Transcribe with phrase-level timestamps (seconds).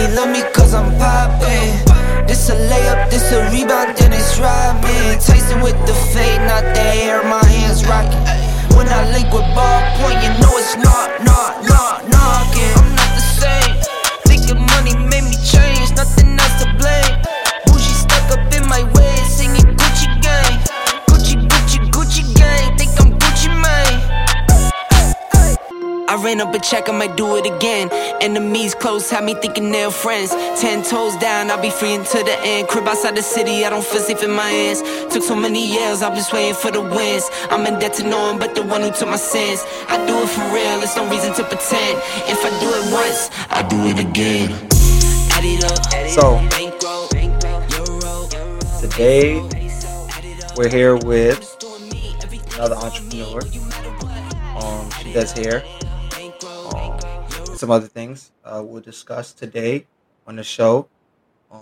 [0.00, 2.26] only love me cause I'm popping.
[2.26, 5.18] This a layup, this a rebound, then it's robbing.
[5.18, 8.24] Tyson with the fade, not the hair, my hands rocking.
[8.76, 11.89] When I link with ballpoint, you know it's not, not, not,
[26.40, 27.90] I ran up a check, I might do it again.
[28.22, 30.30] Enemies close, had me thinking they're friends.
[30.58, 32.66] Ten toes down, I'll be free until the end.
[32.68, 34.80] Crib outside the city, I don't feel safe in my hands.
[35.12, 37.28] Took so many years, I'm just waiting for the wins.
[37.50, 39.66] I'm in debt to no one but the one who took my sins.
[39.88, 42.00] I do it for real, there's no reason to pretend.
[42.24, 44.52] If I do it once, I do it again.
[45.32, 45.84] Add it up.
[46.08, 46.40] So,
[48.80, 49.42] today
[50.56, 51.54] we're here with
[52.54, 53.42] another entrepreneur.
[54.56, 55.62] Um, she does hair,
[57.56, 59.86] some other things uh, we'll discuss today
[60.26, 60.88] on the show.
[61.50, 61.60] Um,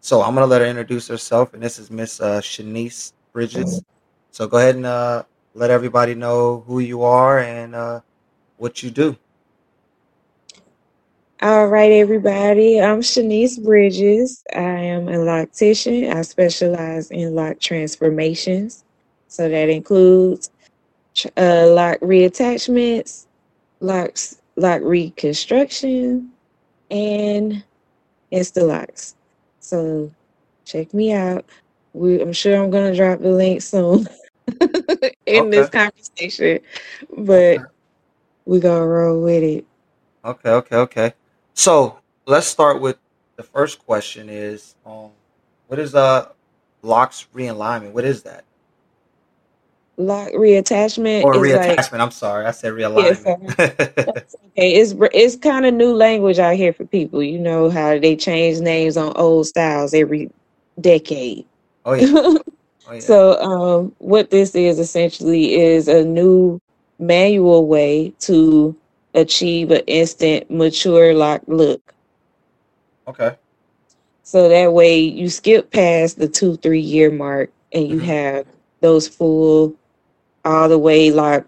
[0.00, 3.82] so I'm gonna let her introduce herself, and this is Miss uh, Shanice Bridges.
[4.30, 8.00] So go ahead and uh, let everybody know who you are and uh,
[8.56, 9.16] what you do.
[11.42, 12.80] All right, everybody.
[12.80, 14.42] I'm Shanice Bridges.
[14.54, 16.14] I am a loctician.
[16.14, 18.84] I specialize in lock transformations.
[19.28, 20.50] So that includes
[21.36, 23.26] uh, lock reattachments,
[23.84, 26.32] locks, lock reconstruction,
[26.90, 27.62] and
[28.32, 29.14] insta locks.
[29.60, 30.10] So
[30.64, 31.44] check me out.
[31.92, 34.08] We, I'm sure I'm going to drop the link soon
[35.26, 36.60] in this conversation,
[37.16, 37.60] but
[38.46, 39.66] we're to roll with it.
[40.24, 41.14] Okay, okay, okay.
[41.54, 42.98] So let's start with
[43.36, 45.10] the first question: Is um,
[45.68, 46.30] what is uh
[46.82, 47.92] locks realignment?
[47.92, 48.44] What is that?
[49.96, 52.00] Lock reattachment Or is like reattachment?
[52.00, 53.56] I'm sorry, I said realignment.
[54.06, 54.74] That's okay.
[54.74, 57.22] It's it's kind of new language out here for people.
[57.22, 60.30] You know how they change names on old styles every
[60.80, 61.46] decade.
[61.84, 62.06] oh yeah,
[62.86, 62.98] oh yeah.
[63.00, 66.60] So um, what this is essentially is a new
[66.98, 68.76] manual way to
[69.14, 71.94] achieve an instant mature lock look.
[73.06, 73.36] Okay.
[74.22, 78.04] So that way you skip past the two, three year mark and you Mhm.
[78.04, 78.46] have
[78.80, 79.74] those full
[80.44, 81.46] all the way lock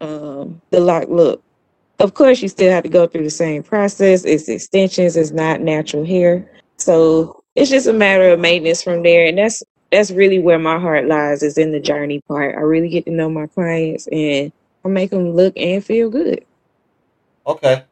[0.00, 1.42] um the lock look.
[1.98, 4.24] Of course you still have to go through the same process.
[4.24, 6.50] It's extensions, it's not natural hair.
[6.76, 9.26] So it's just a matter of maintenance from there.
[9.26, 12.54] And that's that's really where my heart lies is in the journey part.
[12.56, 14.52] I really get to know my clients and
[14.84, 16.44] I make them look and feel good.
[17.46, 17.84] Okay.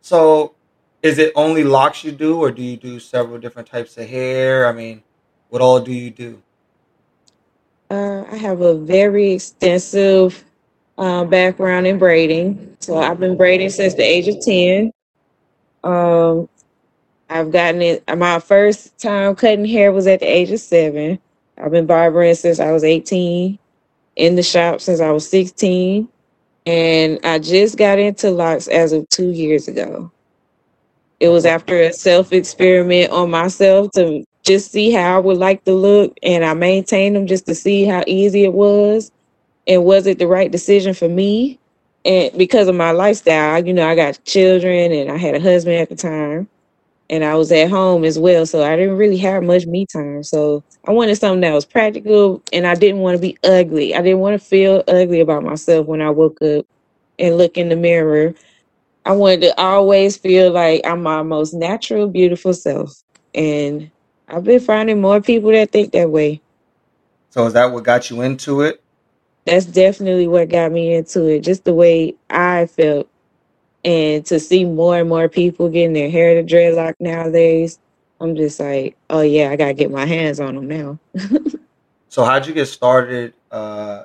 [0.00, 0.54] So
[1.02, 4.66] is it only locks you do, or do you do several different types of hair?
[4.66, 5.02] I mean,
[5.48, 6.42] what all do you do?
[7.90, 10.44] Uh, I have a very extensive
[10.98, 12.76] uh, background in braiding.
[12.80, 14.92] So I've been braiding since the age of 10.
[15.84, 16.48] Um,
[17.30, 21.18] I've gotten it, my first time cutting hair was at the age of seven.
[21.58, 23.58] I've been barbering since I was 18,
[24.16, 26.08] in the shop since I was 16.
[26.66, 30.12] And I just got into locks as of two years ago.
[31.20, 35.64] It was after a self experiment on myself to just see how I would like
[35.64, 39.12] to look, and I maintained them just to see how easy it was,
[39.66, 41.58] and was it the right decision for me?
[42.04, 45.76] And because of my lifestyle, you know, I got children and I had a husband
[45.76, 46.48] at the time,
[47.10, 50.22] and I was at home as well, so I didn't really have much me time.
[50.22, 53.94] So I wanted something that was practical, and I didn't want to be ugly.
[53.94, 56.64] I didn't want to feel ugly about myself when I woke up
[57.18, 58.34] and look in the mirror.
[59.04, 63.02] I wanted to always feel like I'm my most natural, beautiful self.
[63.34, 63.90] And
[64.30, 66.42] I've been finding more people that think that way.
[67.30, 68.82] So is that what got you into it?
[69.46, 73.08] That's definitely what got me into it, just the way I felt.
[73.84, 77.78] And to see more and more people getting their hair to dreadlock nowadays,
[78.20, 81.00] I'm just like, oh yeah, I gotta get my hands on them now.
[82.08, 84.04] So how'd you get started uh,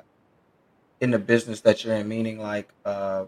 [1.00, 2.08] in the business that you're in?
[2.08, 3.26] Meaning, like, uh,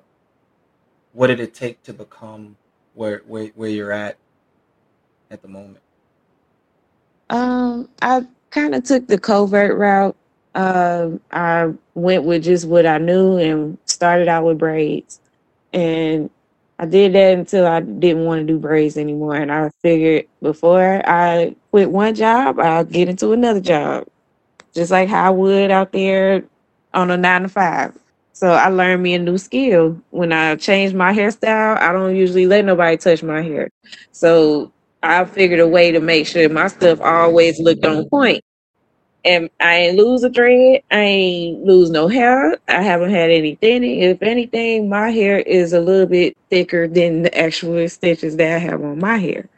[1.13, 2.57] what did it take to become
[2.95, 4.19] where where where you're at
[5.31, 5.79] at the moment?
[7.31, 10.17] Um, I kind of took the covert route.
[10.55, 15.21] Um, I went with just what I knew and started out with braids.
[15.73, 16.31] And
[16.79, 19.37] I did that until I didn't want to do braids anymore.
[19.37, 24.07] And I figured before I quit one job, I'll get into another job,
[24.73, 26.45] just like how I would out there
[26.95, 27.97] on a nine to five.
[28.33, 30.01] So I learned me a new skill.
[30.11, 33.69] When I change my hairstyle, I don't usually let nobody touch my hair.
[34.13, 34.73] So
[35.03, 38.43] I figured a way to make sure my stuff always looked on point.
[39.25, 40.83] and I ain't lose a thread.
[40.91, 42.57] I ain't lose no hair.
[42.69, 44.01] I haven't had any thinning.
[44.01, 48.59] If anything, my hair is a little bit thicker than the actual stitches that I
[48.59, 49.49] have on my hair.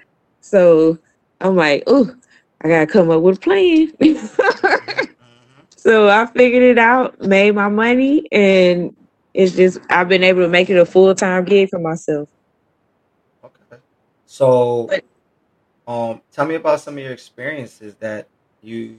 [0.41, 0.99] So
[1.41, 2.11] I'm like, oh,
[2.63, 3.93] I gotta come up with a plan.
[5.77, 8.95] so I figured it out, made my money, and
[9.35, 12.29] it's just I've been able to make it a full time gig for myself.
[13.45, 13.83] Okay.
[14.27, 15.05] So, But
[15.91, 18.29] um, tell me about some of your experiences that
[18.63, 18.99] you've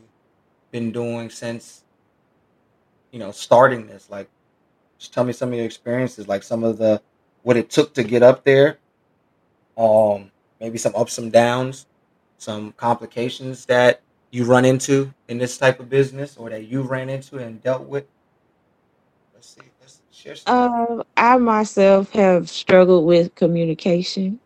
[0.72, 1.86] been doing since
[3.12, 4.10] you know starting this.
[4.10, 4.30] Like,
[5.00, 7.02] just tell me some of your experiences, like some of the
[7.44, 8.78] what it took to get up there.
[9.78, 11.88] Um, maybe some ups and downs,
[12.38, 14.02] some complications that
[14.32, 17.88] you run into in this type of business, or that you ran into and dealt
[17.88, 18.06] with.
[19.34, 19.62] Let's see.
[19.80, 24.42] Let's share some uh, I myself have struggled with communication.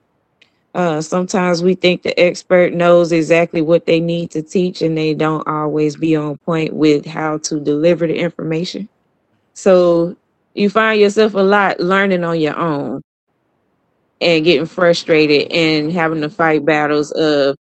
[0.76, 5.16] Uh, sometimes we think the expert knows exactly what they need to teach, and they
[5.16, 8.90] don't always be on point with how to deliver the information.
[9.54, 10.18] So
[10.54, 13.02] you find yourself a lot learning on your own
[14.22, 17.58] and getting frustrated and having to fight battles of,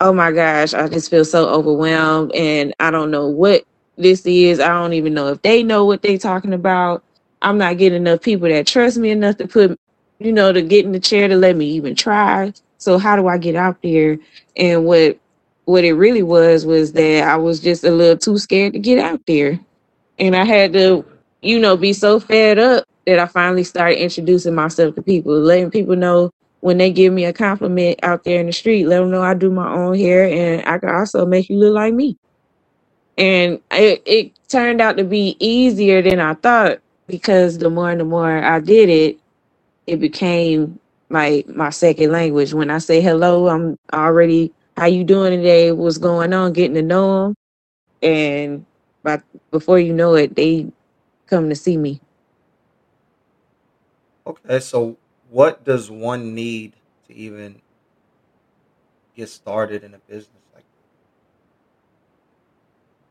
[0.00, 3.64] oh my gosh, I just feel so overwhelmed and I don't know what
[3.98, 4.60] this is.
[4.60, 7.04] I don't even know if they know what they're talking about.
[7.42, 9.78] I'm not getting enough people that trust me enough to put,
[10.18, 12.52] you know, to get in the chair to let me even try.
[12.78, 14.18] So how do I get out there?
[14.56, 15.18] And what
[15.64, 18.98] what it really was was that I was just a little too scared to get
[18.98, 19.58] out there.
[20.18, 21.04] And I had to,
[21.42, 25.70] you know, be so fed up that I finally started introducing myself to people, letting
[25.70, 26.30] people know
[26.60, 29.34] when they give me a compliment out there in the street, let them know I
[29.34, 32.16] do my own hair and I can also make you look like me.
[33.18, 38.00] And it, it turned out to be easier than I thought because the more and
[38.00, 39.18] the more I did it,
[39.86, 40.78] it became
[41.08, 42.54] my my second language.
[42.54, 45.72] When I say hello, I'm already how you doing today?
[45.72, 46.52] What's going on?
[46.52, 47.34] Getting to know them,
[48.02, 48.66] and
[49.02, 50.68] but before you know it, they
[51.26, 52.00] come to see me.
[54.26, 54.96] Okay, so
[55.30, 56.74] what does one need
[57.08, 57.62] to even
[59.14, 60.86] get started in a business like that?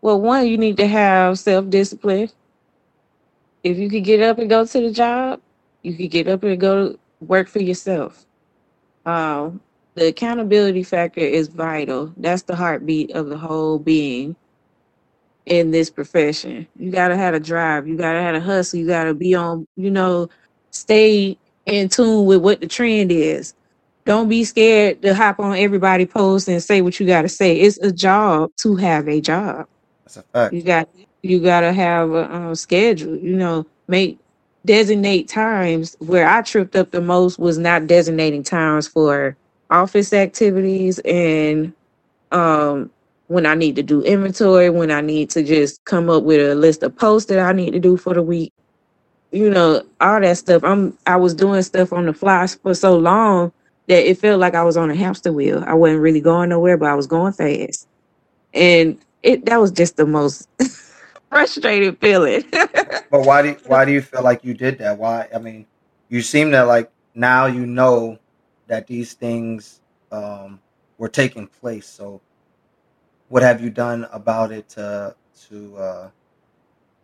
[0.01, 2.29] Well, one, you need to have self discipline.
[3.63, 5.41] If you could get up and go to the job,
[5.85, 8.25] you could get up and go to work for yourself.
[9.05, 9.61] Um,
[9.95, 12.13] the accountability factor is vital.
[12.17, 14.35] That's the heartbeat of the whole being
[15.45, 16.67] in this profession.
[16.77, 17.87] You gotta have a drive.
[17.87, 18.79] You gotta have a hustle.
[18.79, 19.67] You gotta be on.
[19.75, 20.29] You know,
[20.71, 23.53] stay in tune with what the trend is.
[24.05, 27.57] Don't be scared to hop on everybody post and say what you gotta say.
[27.57, 29.67] It's a job to have a job.
[30.03, 30.53] That's a fact.
[30.53, 30.89] You got
[31.21, 33.15] you gotta have a um, schedule.
[33.17, 34.19] You know, make
[34.65, 35.97] designate times.
[35.99, 39.37] Where I tripped up the most was not designating times for
[39.71, 41.73] office activities and
[42.31, 42.91] um
[43.27, 46.55] when I need to do inventory, when I need to just come up with a
[46.55, 48.53] list of posts that I need to do for the week.
[49.31, 50.63] You know, all that stuff.
[50.63, 53.53] I'm I was doing stuff on the fly for so long
[53.87, 55.63] that it felt like I was on a hamster wheel.
[55.67, 57.87] I wasn't really going nowhere, but I was going fast.
[58.53, 60.47] And it that was just the most
[61.35, 62.43] frustrating feeling.
[63.11, 64.97] But why do why do you feel like you did that?
[64.97, 65.27] Why?
[65.33, 65.67] I mean,
[66.09, 68.17] you seem to like now you know
[68.67, 69.79] that these things
[70.11, 70.59] um,
[70.97, 71.87] were taking place.
[71.87, 72.19] So,
[73.29, 75.15] what have you done about it to
[75.47, 76.09] to uh,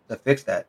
[0.09, 0.65] to fix that?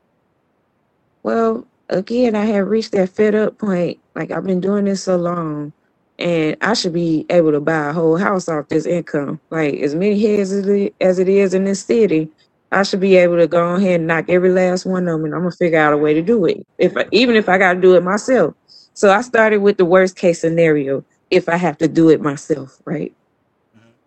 [1.22, 3.98] Well, again, I have reached that fed up point.
[4.14, 5.72] Like I've been doing this so long,
[6.18, 9.40] and I should be able to buy a whole house off this income.
[9.50, 12.30] Like as many heads as it is in this city,
[12.72, 15.34] I should be able to go ahead and knock every last one of them, and
[15.34, 16.66] I'm gonna figure out a way to do it.
[16.78, 18.54] If I, even if I got to do it myself.
[18.94, 21.04] So I started with the worst case scenario.
[21.30, 23.14] If I have to do it myself, right?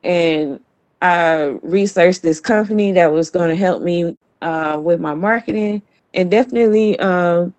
[0.05, 0.59] and
[1.01, 5.81] I researched this company that was going to help me uh, with my marketing
[6.13, 7.53] and definitely um,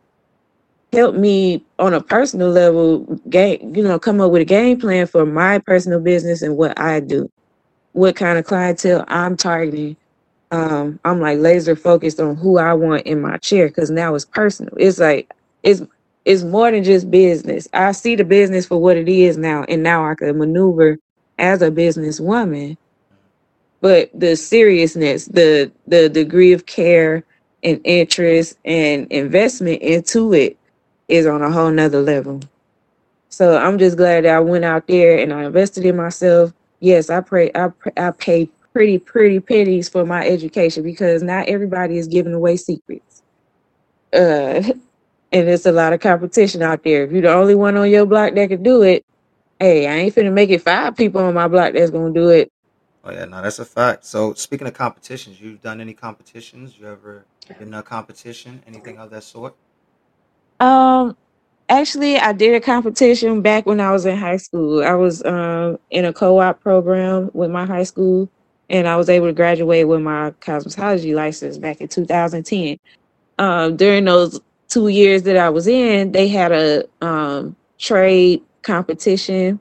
[0.93, 5.07] help me on a personal level, game, you know, come up with a game plan
[5.07, 7.31] for my personal business and what I do,
[7.93, 9.97] what kind of clientele I'm targeting.
[10.57, 14.27] Um, I'm like laser focused on who I want in my chair because now it's
[14.27, 14.75] personal.
[14.79, 15.33] It's like
[15.65, 15.83] it's
[16.25, 17.69] it's more than just business.
[17.75, 20.99] I see the business for what it is now, and now I can maneuver
[21.39, 22.71] as a businesswoman
[23.83, 27.25] but the seriousness, the the degree of care
[27.65, 30.59] and interest and investment into it
[31.09, 32.41] is on a whole nother level.
[33.31, 36.53] So I'm just glad that I went out there and I invested in myself.
[36.81, 41.99] Yes, I pray I I pay pretty pretty pennies for my education because not everybody
[41.99, 43.23] is giving away secrets.
[44.13, 44.63] Uh
[45.33, 47.05] and there's a lot of competition out there.
[47.05, 49.05] If you're the only one on your block that can do it,
[49.61, 52.51] hey, I ain't finna make it five people on my block that's gonna do it
[53.05, 54.05] Oh yeah, no, that's a fact.
[54.05, 56.79] So speaking of competitions, you've done any competitions?
[56.79, 57.27] You ever
[57.59, 58.63] been in a competition?
[58.67, 59.57] Anything of that sort?
[60.61, 61.17] Um,
[61.69, 64.85] actually, I did a competition back when I was in high school.
[64.85, 68.31] I was um in a co-op program with my high school,
[68.71, 72.79] and I was able to graduate with my cosmetology license back in 2010.
[73.39, 79.61] Um, during those two years that I was in, they had a um trade competition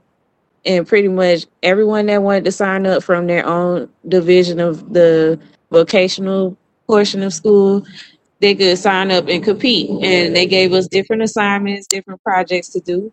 [0.65, 5.39] and pretty much everyone that wanted to sign up from their own division of the
[5.71, 6.57] vocational
[6.88, 7.85] portion of school
[8.41, 12.79] they could sign up and compete and they gave us different assignments different projects to
[12.81, 13.12] do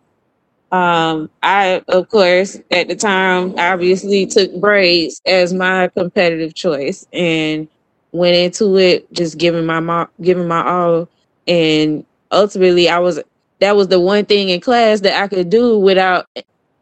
[0.73, 7.69] um, i of course at the time obviously took braids as my competitive choice and
[8.13, 11.09] went into it just giving my mo- giving my all
[11.47, 13.21] and ultimately i was
[13.61, 16.27] that was the one thing in class that i could do without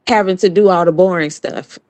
[0.07, 1.79] having to do all the boring stuff.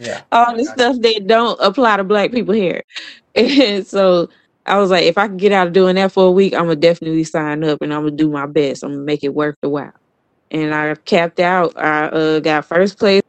[0.00, 0.22] Yeah.
[0.32, 2.82] all the stuff that don't apply to black people here.
[3.36, 4.30] And so
[4.66, 6.64] I was like, if I can get out of doing that for a week, I'm
[6.64, 8.84] gonna definitely sign up and I'm gonna do my best.
[8.84, 9.92] I'm gonna make it worth the while.
[10.50, 11.76] And I capped out.
[11.76, 13.22] I uh, got first place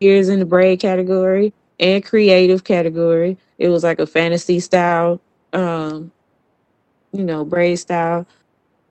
[0.00, 3.38] years in the braid category and creative category.
[3.58, 5.20] It was like a fantasy style,
[5.52, 6.12] um,
[7.12, 8.26] you know, braid style.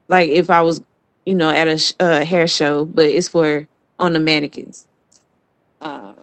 [0.10, 0.82] Like if I was,
[1.26, 3.68] you know, at a sh- uh, hair show, but it's for
[4.00, 4.88] on the mannequins.
[5.82, 6.14] Uh,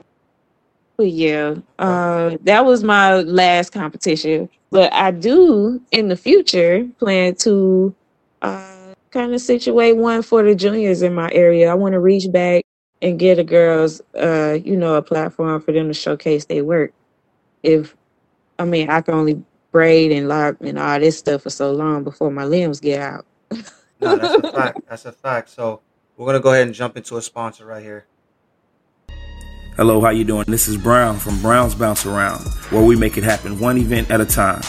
[0.96, 4.48] but yeah, uh, that was my last competition.
[4.70, 7.94] But I do in the future plan to
[8.42, 8.79] uh,
[9.10, 11.70] kind of situate one for the juniors in my area.
[11.70, 12.64] I want to reach back
[13.02, 16.92] and get the girls, uh, you know, a platform for them to showcase their work.
[17.62, 17.96] If
[18.58, 22.04] I mean, I can only braid and lock and all this stuff for so long
[22.04, 23.26] before my limbs get out.
[24.00, 24.80] No, that's a fact.
[24.88, 25.50] That's a fact.
[25.50, 25.82] So
[26.16, 28.06] we're gonna go ahead and jump into a sponsor right here.
[29.76, 30.44] Hello, how you doing?
[30.46, 32.40] This is Brown from Brown's Bounce Around,
[32.70, 34.62] where we make it happen one event at a time.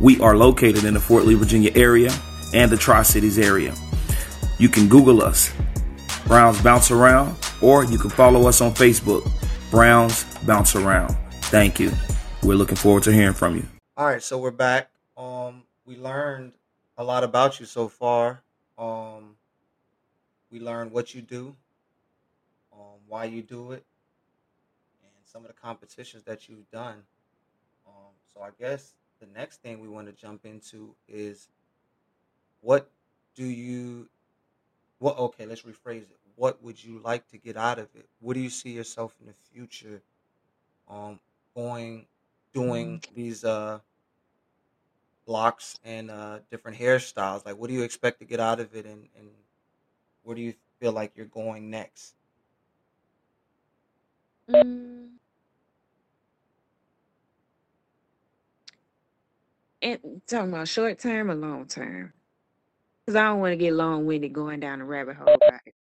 [0.00, 2.10] We are located in the Fort Lee, Virginia area
[2.52, 3.74] and the Tri-Cities area.
[4.58, 5.52] You can Google us,
[6.26, 9.30] Brown's Bounce Around, or you can follow us on Facebook,
[9.70, 11.16] Brown's Bounce Around.
[11.44, 11.92] Thank you.
[12.42, 13.66] We're looking forward to hearing from you.
[13.96, 14.90] All right, so we're back.
[15.16, 16.52] Um, we learned
[16.96, 18.42] a lot about you so far.
[18.78, 19.36] Um,
[20.50, 21.54] we learned what you do,
[22.72, 23.84] um, why you do it,
[25.02, 27.02] and some of the competitions that you've done.
[27.86, 31.48] Um, so I guess the next thing we want to jump into is
[32.60, 32.90] what
[33.34, 34.08] do you
[34.98, 36.18] what okay, let's rephrase it.
[36.36, 38.08] What would you like to get out of it?
[38.20, 40.02] What do you see yourself in the future
[40.88, 41.20] um
[41.54, 42.06] going
[42.52, 43.80] doing these uh
[45.26, 47.44] locks and uh different hairstyles?
[47.46, 49.28] Like what do you expect to get out of it and, and
[50.22, 52.14] where do you feel like you're going next?
[54.48, 55.18] Mm,
[59.82, 62.12] and talking about short term or long term?
[63.10, 65.42] Because I don't want to get long winded going down the rabbit hole.
[65.48, 65.74] Right?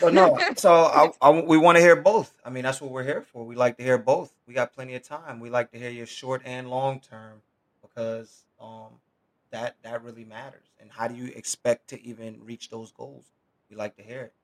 [0.00, 2.32] So no, so I, I we want to hear both.
[2.44, 3.46] I mean, that's what we're here for.
[3.46, 4.32] We like to hear both.
[4.48, 5.40] We got plenty of time.
[5.40, 7.42] We like to hear your short and long term
[7.82, 9.00] because um
[9.52, 10.68] that that really matters.
[10.80, 13.26] And how do you expect to even reach those goals?
[13.70, 14.34] We like to hear it.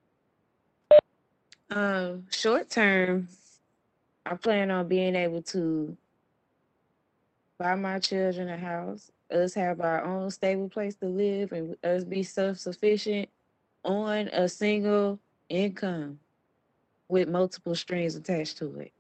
[1.77, 3.29] um, short term,
[4.27, 5.97] I plan on being able to
[7.59, 12.05] buy my children a house, us have our own stable place to live, and us
[12.05, 13.29] be self sufficient
[13.85, 15.19] on a single
[15.49, 16.21] income
[17.09, 18.93] with multiple strings attached to it.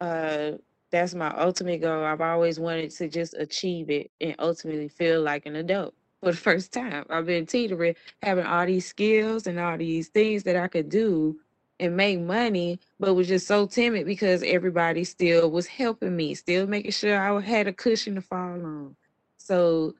[0.00, 0.52] Uh,
[0.92, 2.04] that's my ultimate goal.
[2.04, 6.38] I've always wanted to just achieve it and ultimately feel like an adult for the
[6.38, 7.06] first time.
[7.10, 11.38] I've been teetering, having all these skills and all these things that I could do
[11.80, 16.66] and make money, but was just so timid because everybody still was helping me, still
[16.66, 18.96] making sure I had a cushion to fall on.
[19.42, 19.94] So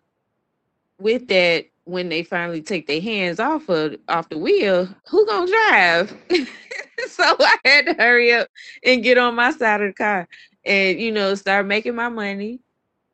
[0.98, 5.50] with that, when they finally take their hands off of off the wheel, who gonna
[5.50, 6.16] drive?
[7.08, 8.48] so I had to hurry up
[8.84, 10.28] and get on my side of the car
[10.64, 12.60] and you know start making my money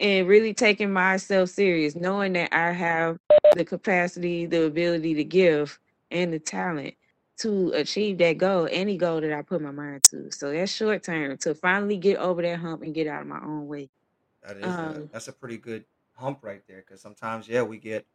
[0.01, 3.19] and really taking myself serious, knowing that I have
[3.57, 5.79] the capacity, the ability to give,
[6.11, 6.95] and the talent
[7.39, 10.31] to achieve that goal, any goal that I put my mind to.
[10.31, 13.41] So that's short term to finally get over that hump and get out of my
[13.41, 13.89] own way.
[14.43, 15.85] That is a, Um, that's a pretty good
[16.19, 18.07] hump right there because sometimes yeah we get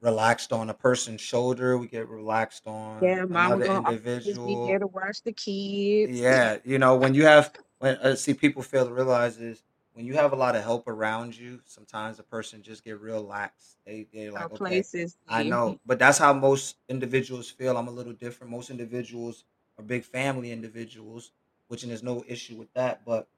[0.00, 4.64] relaxed on a person's shoulder, we get relaxed on yeah, another always be individual.
[4.64, 6.26] there to watch the kids.
[6.30, 10.06] Yeah, you know, when you have when uh, see people fail to realize is when
[10.06, 13.76] you have a lot of help around you, sometimes a person just get real lax.
[13.86, 15.16] They they're Our like, okay, places.
[15.28, 17.76] I know, but that's how most individuals feel.
[17.76, 18.50] I'm a little different.
[18.52, 19.44] Most individuals
[19.78, 21.32] are big family individuals,
[21.68, 23.04] which and there's no issue with that.
[23.04, 23.28] But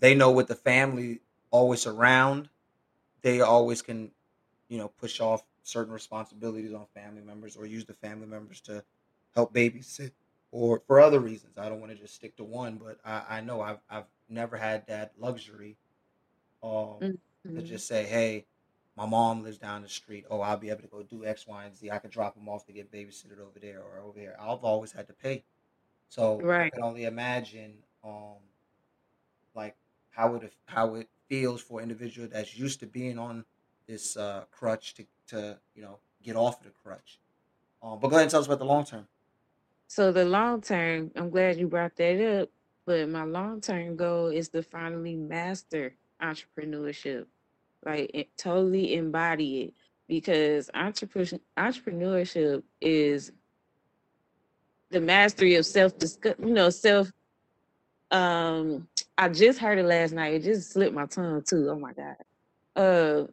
[0.00, 2.48] they know with the family always around,
[3.24, 4.14] they always can,
[4.68, 8.84] you know, push off certain responsibilities on family members or use the family members to
[9.34, 10.12] help babysit
[10.52, 11.58] or for other reasons.
[11.58, 14.58] I don't want to just stick to one, but I, I know I've I've never
[14.58, 15.78] had that luxury
[16.62, 17.08] um
[17.54, 17.62] to Mhm.
[17.62, 18.46] just say, hey,
[18.96, 20.26] my mom lives down the street.
[20.30, 21.90] Oh, I'll be able to go do X, Y, and Z.
[21.90, 24.36] I could drop them off to get babysitted over there or over here.
[24.38, 25.44] I've always had to pay.
[26.08, 26.72] So I Right.
[26.72, 28.38] could only imagine um
[29.54, 29.76] like
[30.10, 33.44] how it how it feels for an individual that's used to being on
[33.86, 37.18] this uh crutch to to you know get off of the crutch.
[37.82, 39.06] Um, but go ahead and tell us about the long term.
[39.88, 42.48] So the long term, I'm glad you brought that up,
[42.86, 47.26] but my long term goal is to finally master entrepreneurship,
[47.84, 49.74] like totally embody it,
[50.08, 53.32] because entrepreneur entrepreneurship is
[54.90, 55.92] the mastery of self
[56.24, 57.12] you know, self.
[58.10, 58.86] Um,
[59.18, 60.34] I just heard it last night.
[60.34, 61.68] It just slipped my tongue too.
[61.70, 62.16] Oh my god.
[62.76, 63.26] Uh,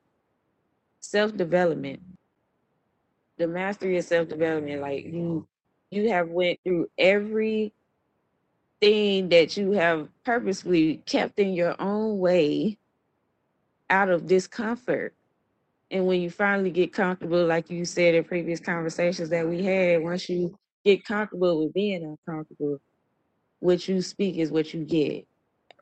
[1.01, 2.01] self development,
[3.37, 4.81] the mastery of self development.
[4.81, 5.47] Like you,
[5.91, 7.73] you have went through every
[8.81, 12.77] thing that you have purposely kept in your own way
[13.89, 15.15] out of discomfort.
[15.91, 20.03] And when you finally get comfortable, like you said in previous conversations that we had,
[20.03, 22.79] once you get comfortable with being uncomfortable,
[23.59, 25.25] what you speak is what you get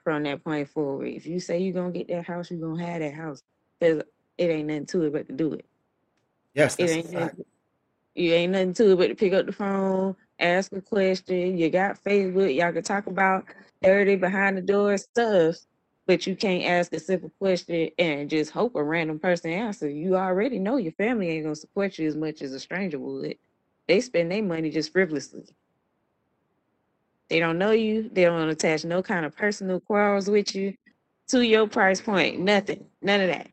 [0.09, 1.07] from that point forward.
[1.09, 3.43] If you say you're gonna get that house, you're gonna have that house.
[3.79, 4.01] Because
[4.39, 5.65] it ain't nothing to it but to do it.
[6.55, 7.45] Yes, It ain't nothing,
[8.15, 11.59] you ain't nothing to it but to pick up the phone, ask a question.
[11.59, 13.45] You got Facebook, y'all can talk about
[13.83, 15.57] dirty behind the door stuff,
[16.07, 19.87] but you can't ask a simple question and just hope a random person answer.
[19.87, 23.37] You already know your family ain't gonna support you as much as a stranger would.
[23.87, 25.45] They spend their money just frivolously.
[27.29, 30.73] They don't know you, they don't attach no kind of personal quarrels with you
[31.27, 32.39] to your price point.
[32.39, 32.85] Nothing.
[33.01, 33.51] None of that.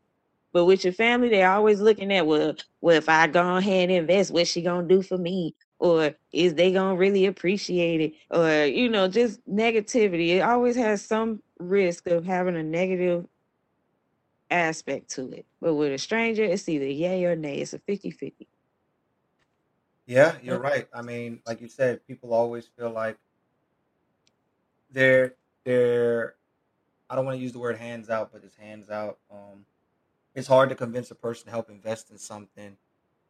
[0.52, 3.98] But with your family, they're always looking at, well, well, if I go ahead and
[3.98, 5.54] invest, what's she gonna do for me?
[5.78, 8.14] Or is they gonna really appreciate it?
[8.30, 10.36] Or, you know, just negativity.
[10.36, 13.26] It always has some risk of having a negative
[14.50, 15.44] aspect to it.
[15.60, 17.58] But with a stranger, it's either yay or nay.
[17.58, 18.46] It's a 50-50.
[20.06, 20.88] Yeah, you're right.
[20.94, 23.18] I mean, like you said, people always feel like
[24.96, 26.36] they're they're
[27.10, 29.18] I don't want to use the word hands out, but it's hands out.
[29.30, 29.66] Um,
[30.34, 32.76] it's hard to convince a person to help invest in something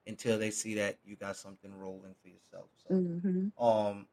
[0.07, 2.71] until they see that you got something rolling for yourself.
[2.77, 3.49] So, Mm-hmm.
[3.63, 4.09] um,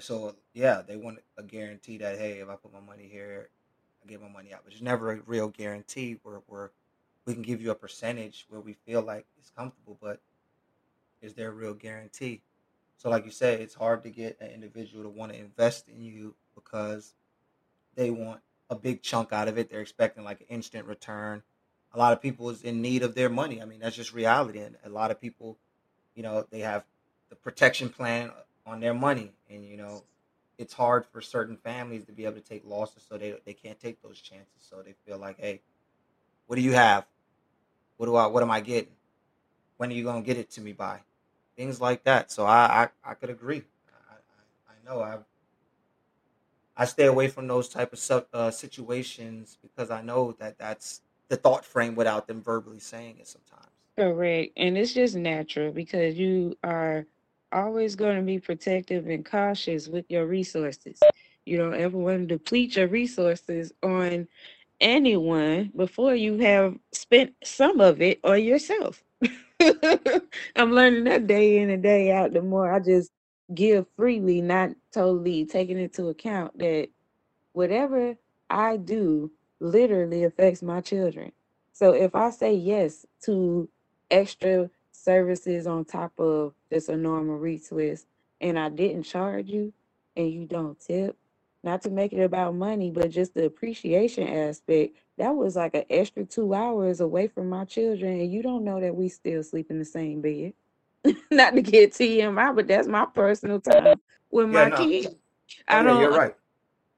[0.00, 3.50] so yeah, they want a guarantee that hey, if I put my money here,
[4.04, 4.62] I get my money out.
[4.64, 6.72] But it's never a real guarantee where where
[7.26, 10.20] we can give you a percentage where we feel like it's comfortable, but
[11.20, 12.42] is there a real guarantee?
[12.98, 16.02] So, like you said, it's hard to get an individual to want to invest in
[16.02, 17.14] you because
[17.94, 19.70] they want a big chunk out of it.
[19.70, 21.42] They're expecting like an instant return.
[21.92, 23.62] A lot of people is in need of their money.
[23.62, 24.58] I mean, that's just reality.
[24.58, 25.56] And a lot of people,
[26.14, 26.84] you know, they have
[27.30, 28.30] the protection plan
[28.66, 30.02] on their money, and you know,
[30.58, 33.78] it's hard for certain families to be able to take losses, so they they can't
[33.78, 34.48] take those chances.
[34.68, 35.60] So they feel like, hey,
[36.46, 37.06] what do you have?
[37.96, 38.26] What do I?
[38.26, 38.92] What am I getting?
[39.76, 41.00] When are you gonna get it to me by?
[41.56, 42.30] Things like that.
[42.30, 43.62] So I I, I could agree.
[44.10, 45.18] I, I I know I
[46.76, 51.36] I stay away from those type of uh, situations because I know that that's the
[51.36, 53.70] thought frame without them verbally saying it sometimes.
[53.96, 54.52] Correct.
[54.56, 57.06] And it's just natural because you are
[57.52, 61.00] always going to be protective and cautious with your resources.
[61.46, 64.28] You don't ever want to deplete your resources on
[64.80, 69.02] anyone before you have spent some of it on yourself.
[70.56, 72.34] I'm learning that day in and day out.
[72.34, 73.10] The more I just
[73.54, 76.88] give freely, not totally taking into account that
[77.52, 78.16] whatever
[78.50, 81.32] I do literally affects my children.
[81.72, 83.68] So if I say yes to
[84.10, 88.06] extra services on top of just a normal retwist
[88.40, 89.72] and I didn't charge you
[90.16, 91.16] and you don't tip,
[91.62, 95.84] not to make it about money, but just the appreciation aspect, that was like an
[95.90, 98.20] extra two hours away from my children.
[98.20, 100.54] And you don't know that we still sleep in the same bed.
[101.30, 104.88] not to get TMI, but that's my personal time with Yeah, my no.
[104.88, 105.14] kids.
[105.68, 106.34] I yeah, you're don't right.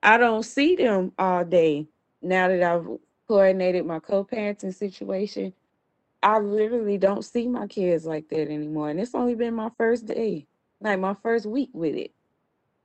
[0.03, 1.89] I don't see them all day
[2.23, 2.87] now that I've
[3.27, 5.53] coordinated my co-parenting situation.
[6.23, 8.91] I literally don't see my kids like that anymore.
[8.91, 10.47] And it's only been my first day,
[10.81, 12.13] like my first week with it.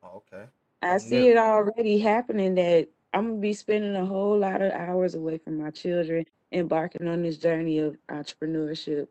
[0.03, 0.47] Oh, okay.
[0.81, 1.29] I see new.
[1.29, 5.57] it already happening that I'm gonna be spending a whole lot of hours away from
[5.59, 9.07] my children, embarking on this journey of entrepreneurship.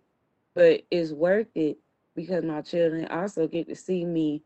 [0.55, 1.79] But it's worth it
[2.15, 4.43] because my children also get to see me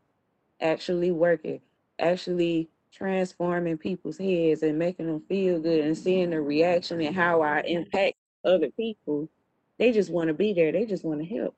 [0.61, 1.61] actually working,
[1.99, 7.41] actually transforming people's heads and making them feel good and seeing the reaction and how
[7.41, 9.29] I impact other people,
[9.77, 10.71] they just want to be there.
[10.71, 11.55] They just want to help.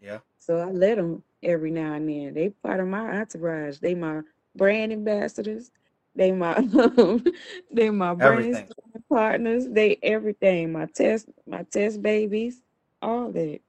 [0.00, 0.18] Yeah.
[0.38, 2.34] So I let them every now and then.
[2.34, 3.78] They part of my entourage.
[3.78, 4.22] They my
[4.54, 5.70] brand ambassadors.
[6.14, 6.54] They my
[7.70, 9.66] they my brainstorming partners.
[9.68, 10.72] They everything.
[10.72, 12.62] My test my test babies.
[13.02, 13.60] All that.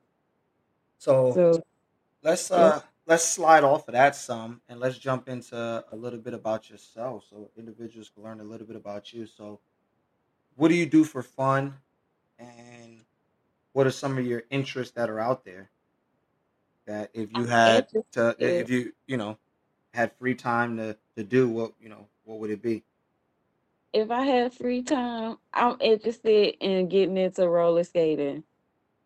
[0.98, 1.62] So So
[2.24, 5.56] let's uh let's slide off of that some and let's jump into
[5.92, 9.26] a little bit about yourself so individuals can learn a little bit about you.
[9.26, 9.60] So
[10.56, 11.76] what do you do for fun
[12.40, 13.06] and
[13.74, 15.72] what are some of your interests that are out there
[16.86, 19.38] that if you I'm had to if you you know
[19.94, 22.84] had free time to to do what you know what would it be?
[23.94, 28.44] If I had free time, I'm interested in getting into roller skating.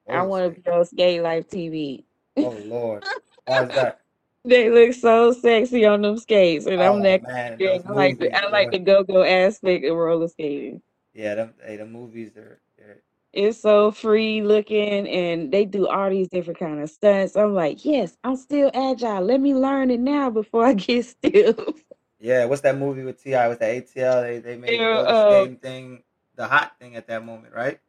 [0.09, 2.03] I want to be on Skate Life TV.
[2.37, 3.03] Oh Lord.
[3.47, 3.99] Is that?
[4.43, 7.73] They look so sexy on them skates, and I'm Oh that man, girl.
[7.75, 8.71] those I like the movies, I like boy.
[8.71, 10.81] the go go aspect of roller skating.
[11.13, 16.09] Yeah, them hey, the movies are they're It's so free looking, and they do all
[16.09, 17.35] these different kind of stunts.
[17.35, 19.21] I'm like, yes, I'm still agile.
[19.21, 21.75] Let me learn it now before I get still.
[22.19, 23.47] Yeah, what's that movie with Ti?
[23.47, 26.03] With the ATL, they they made the roller uh, skating thing
[26.35, 27.79] the hot thing at that moment, right?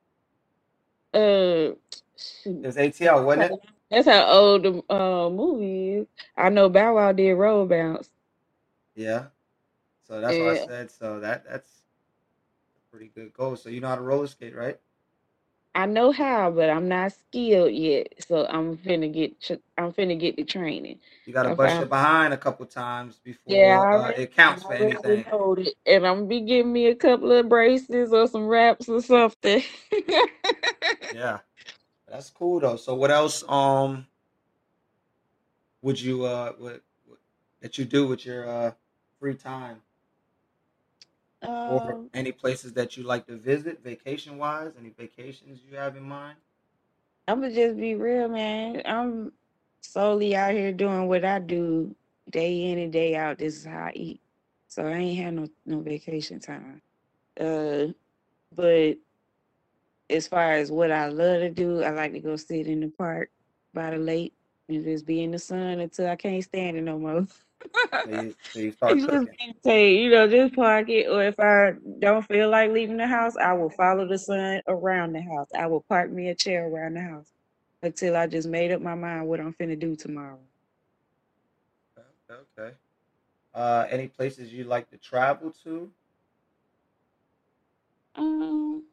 [1.14, 1.74] Uh,
[2.16, 2.62] shoot.
[2.62, 3.60] was ATL, wasn't it?
[3.90, 6.06] That's how old the uh, movie is.
[6.36, 8.10] I know Bow Wow did Roll Bounce.
[8.94, 9.26] Yeah.
[10.06, 10.90] So that's what I said.
[10.90, 11.68] So that that's
[12.76, 13.56] a pretty good goal.
[13.56, 14.78] So you know how to roller skate, right?
[15.74, 18.14] I know how, but I'm not skilled yet.
[18.28, 21.00] So I'm finna get tr- I'm finna get the training.
[21.26, 24.34] You got to If bust your behind a couple times yeah, before uh, already it
[24.34, 25.26] counts for anything.
[25.58, 29.02] it, and I'm gonna be giving me a couple of braces or some wraps or
[29.02, 29.62] something.
[31.10, 31.40] Yeah,
[32.08, 32.76] that's cool though.
[32.76, 34.06] So what else um
[35.82, 36.80] would you uh would
[37.62, 38.72] that you do with your uh
[39.20, 39.82] free time
[41.64, 44.72] or Um, any places that you like to visit vacation wise?
[44.78, 46.38] Any vacations you have in mind?
[47.28, 48.82] I'm gonna just be real, man.
[48.84, 49.32] I'm
[49.80, 51.94] solely out here doing what I do
[52.30, 53.38] day in and day out.
[53.38, 54.20] This is how I eat.
[54.68, 56.82] So I ain't had no no vacation time.
[57.38, 57.88] Uh,
[58.54, 58.96] but
[60.10, 62.88] as far as what I love to do, I like to go sit in the
[62.88, 63.30] park
[63.74, 64.34] by the lake
[64.68, 67.26] and just be in the sun until I can't stand it no more.
[68.04, 69.54] You you just cooking.
[69.64, 71.08] you know, just park it.
[71.08, 75.12] Or if I don't feel like leaving the house, I will follow the sun around
[75.12, 75.48] the house.
[75.56, 77.32] I will park me a chair around the house
[77.82, 80.38] until I just made up my mind what I'm finna do tomorrow.
[81.98, 82.74] Okay, okay.
[83.54, 85.90] Uh, any places you like to travel to?
[88.16, 88.84] Um,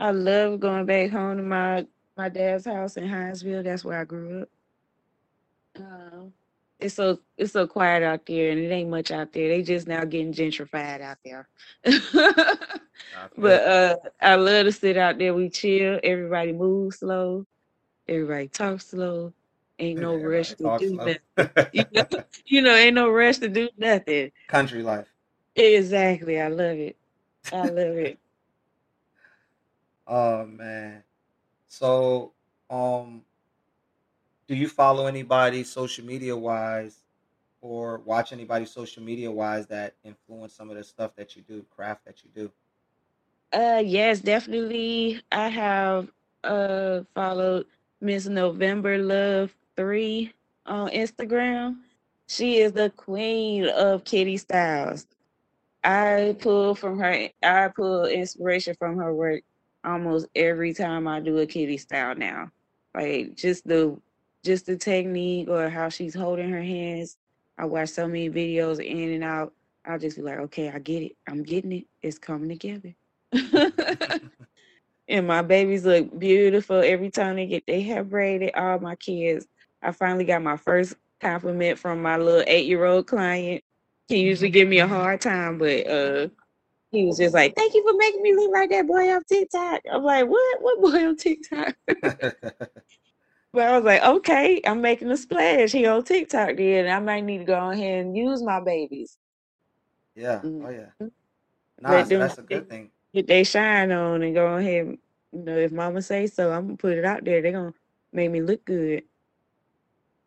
[0.00, 1.86] I love going back home to my
[2.16, 3.64] my dad's house in Hinesville.
[3.64, 4.48] That's where I grew up.
[5.76, 6.32] Um,
[6.80, 9.48] it's so it's so quiet out there, and it ain't much out there.
[9.48, 11.48] They just now getting gentrified out there.
[13.36, 15.34] But uh, I love to sit out there.
[15.34, 15.98] We chill.
[16.02, 17.46] Everybody moves slow.
[18.08, 19.32] Everybody talks slow.
[19.78, 21.16] Ain't no rush to do slow.
[21.36, 21.68] nothing.
[21.72, 22.06] You know,
[22.46, 24.30] you know, ain't no rush to do nothing.
[24.46, 25.08] Country life.
[25.56, 26.40] Exactly.
[26.40, 26.96] I love it.
[27.52, 28.18] I love it.
[30.06, 31.02] Oh man.
[31.68, 32.32] So,
[32.70, 33.22] um,
[34.48, 37.04] do you follow anybody social media wise
[37.60, 41.64] or watch anybody social media wise that influence some of the stuff that you do,
[41.70, 42.52] craft that you do?
[43.52, 45.22] Uh, yes, definitely.
[45.32, 46.08] I have
[46.44, 47.66] uh followed
[48.00, 50.32] Miss November Love three
[50.66, 51.78] on Instagram.
[52.28, 55.06] She is the queen of kiddie styles.
[55.84, 57.28] I pull from her.
[57.42, 59.42] I pull inspiration from her work
[59.84, 62.50] almost every time I do a kiddie style now.
[62.94, 63.98] Like just the
[64.44, 67.16] just the technique or how she's holding her hands.
[67.58, 69.52] I watch so many videos in and out.
[69.86, 71.12] I'll just be like, okay, I get it.
[71.28, 71.84] I'm getting it.
[72.02, 72.94] It's coming together.
[75.08, 78.54] and my babies look beautiful every time they get their hair braided.
[78.54, 79.46] All my kids.
[79.82, 83.62] I finally got my first compliment from my little eight year old client.
[84.08, 86.28] He usually give me a hard time, but uh
[86.90, 89.80] he was just like, Thank you for making me look like that boy on TikTok.
[89.92, 90.62] I'm like, What?
[90.62, 91.74] What boy on TikTok?
[93.54, 95.72] but I was like, Okay, I'm making a splash.
[95.72, 96.88] He on TikTok then.
[96.88, 99.18] I might need to go ahead and use my babies.
[100.14, 100.44] yeah.
[100.44, 100.90] Mm, Oh yeah.
[101.86, 102.90] Let so them that's a good thing.
[103.14, 104.98] get they shine on and go ahead.
[105.32, 107.42] You know, if mama say so, I'm gonna put it out there.
[107.42, 107.74] They're gonna
[108.12, 109.04] make me look good.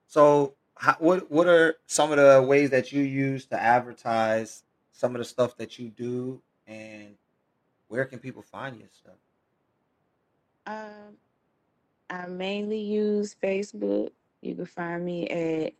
[0.07, 5.15] So, how, what what are some of the ways that you use to advertise some
[5.15, 7.15] of the stuff that you do, and
[7.87, 9.17] where can people find your stuff?
[10.65, 11.17] Um,
[12.09, 14.11] I mainly use Facebook.
[14.41, 15.73] You can find me at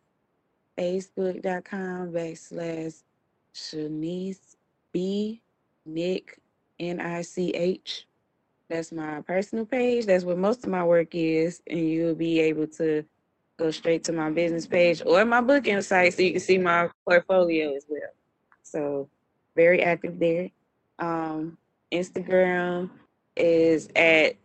[0.78, 3.02] facebook.com backslash
[3.54, 4.56] Shanice
[4.92, 5.40] B.
[5.86, 6.38] Nick
[6.78, 8.06] N I C H.
[8.68, 10.06] That's my personal page.
[10.06, 13.04] That's where most of my work is, and you'll be able to
[13.56, 16.88] go straight to my business page or my booking site so you can see my
[17.06, 18.10] portfolio as well.
[18.62, 19.08] So
[19.56, 20.50] very active there.
[20.98, 21.56] Um,
[21.90, 22.90] Instagram
[23.34, 24.36] is at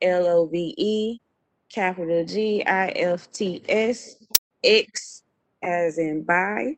[0.00, 1.20] L O V E
[1.70, 4.16] capital G I F T S
[4.62, 5.22] X
[5.62, 6.76] as in by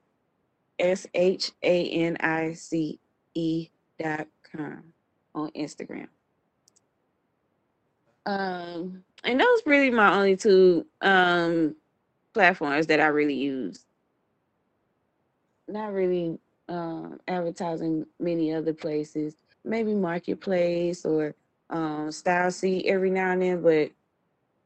[0.78, 2.98] S H A N I C
[3.34, 4.82] E dot com
[5.34, 6.08] on Instagram.
[8.26, 11.74] Um, and those really my only two um
[12.34, 13.84] platforms that I really use.
[15.66, 19.34] Not really um advertising many other places.
[19.64, 21.34] Maybe marketplace or
[21.70, 23.90] um StyleSeat every now and then, but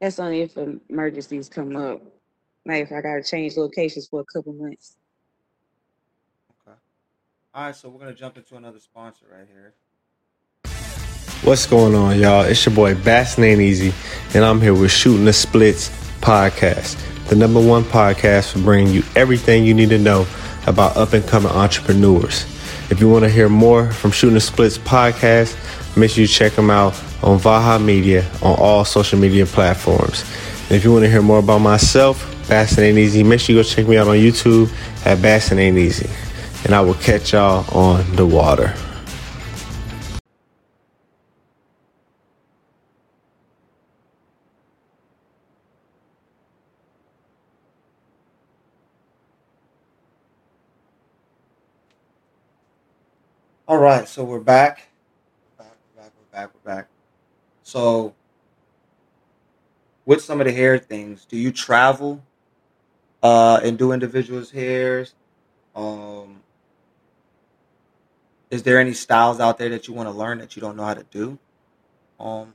[0.02, 0.56] that's only if
[0.90, 2.02] emergencies come up.
[2.66, 4.96] Like if I gotta change locations for a couple months.
[6.50, 6.76] Okay.
[7.54, 9.74] All right, so we're gonna jump into another sponsor right here.
[11.44, 12.42] What's going on, y'all?
[12.42, 13.94] It's your boy Bassin Ain't Easy,
[14.34, 15.88] and I'm here with Shooting the Splits
[16.20, 20.26] podcast, the number one podcast for bringing you everything you need to know
[20.66, 22.44] about up and coming entrepreneurs.
[22.90, 25.56] If you want to hear more from Shooting the Splits podcast,
[25.96, 30.24] make sure you check them out on Vaha Media on all social media platforms.
[30.64, 33.62] And if you want to hear more about myself, Bassin Ain't Easy, make sure you
[33.62, 34.70] go check me out on YouTube
[35.06, 36.08] at Bassin Ain't Easy.
[36.64, 38.74] And I will catch y'all on the water.
[53.68, 54.88] All right, so we're back.
[55.58, 56.88] We're back, we're back, we're back, we're back.
[57.72, 58.12] So,
[60.04, 62.22] with some of the hair things, do you travel
[63.22, 65.14] uh, and do individuals' hairs?
[65.74, 66.42] Um,
[68.50, 70.84] is there any styles out there that you want to learn that you don't know
[70.84, 71.38] how to do?
[72.20, 72.52] Um,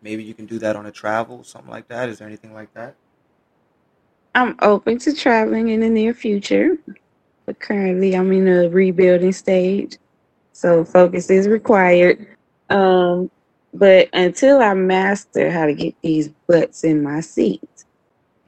[0.00, 2.08] maybe you can do that on a travel, something like that.
[2.08, 2.94] Is there anything like that?
[4.34, 6.78] I'm open to traveling in the near future,
[7.44, 9.98] but currently I'm in a rebuilding stage.
[10.52, 12.26] So focus is required.
[12.70, 13.30] Um,
[13.74, 17.62] but until I master how to get these butts in my seat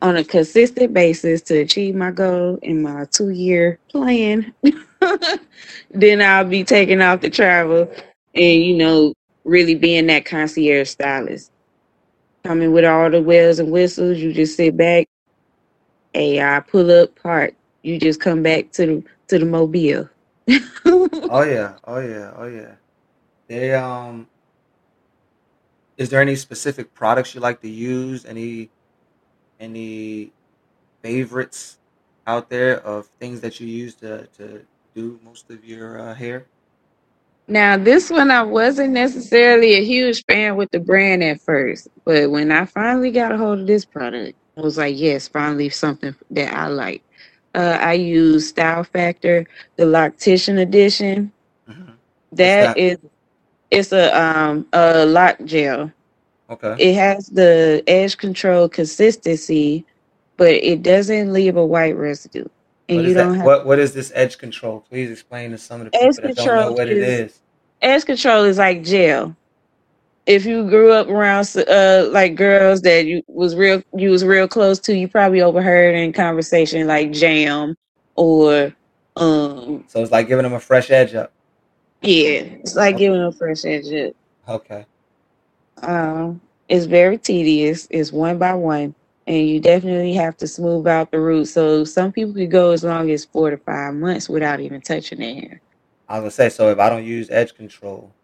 [0.03, 4.55] on a consistent basis to achieve my goal in my two year plan,
[5.91, 7.93] then I'll be taking off the travel
[8.35, 11.53] and, you know, really being that concierge stylist.
[12.45, 15.09] Coming with all the wells and whistles, you just sit back.
[16.15, 17.55] Hey, I pull up, park.
[17.83, 20.09] You just come back to the to the mobile.
[21.29, 22.75] Oh yeah, oh yeah, oh yeah.
[23.49, 24.29] They um,
[25.97, 28.25] is there any specific products you like to use?
[28.25, 28.71] Any
[29.59, 30.33] any
[31.03, 31.79] favorites
[32.27, 36.47] out there of things that you use to to do most of your uh, hair?
[37.49, 42.31] Now, this one I wasn't necessarily a huge fan with the brand at first, but
[42.31, 46.15] when I finally got a hold of this product, I was like, yes, finally something
[46.31, 47.05] that I like.
[47.55, 51.33] Uh, I use Style Factor, the Loctician Edition.
[51.69, 51.95] Mhm.
[52.33, 52.79] That that?
[52.79, 52.99] is,
[53.71, 55.93] it's a um a lock gel.
[56.51, 56.77] Okay.
[56.79, 59.87] It has the edge control consistency,
[60.37, 62.47] but it doesn't leave a white residue,
[62.89, 63.37] and What you don't that?
[63.37, 64.81] have What what is this edge control?
[64.89, 67.43] Please explain to some of the edge people that don't know what it is is.
[67.83, 69.37] edge control is like gel.
[70.27, 74.49] if you grew up around uh like girls that you was real you was real
[74.49, 77.77] close to, you probably overheard in conversation like jam
[78.17, 78.73] or
[79.17, 81.33] um So it's like giving them a fresh edge up.
[82.07, 82.99] Yeah, it's like Okay.
[82.99, 84.15] giving a fresh edge up.
[84.49, 84.87] Okay.
[85.83, 88.95] Um it's very tedious, it's one by one,
[89.27, 91.53] and you definitely have to smooth out the roots.
[91.53, 95.19] So some people could go as long as four to five months without even touching
[95.21, 95.63] their hair.
[96.09, 98.15] I was gonna say, so if I don't use edge control,